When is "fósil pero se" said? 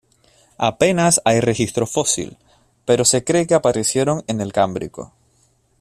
1.85-3.23